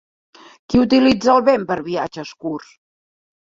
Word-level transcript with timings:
Qui 0.71 0.79
utilitza 0.83 1.31
el 1.33 1.43
vent 1.49 1.67
per 1.73 1.77
viatges 1.91 2.33
curts? 2.47 2.73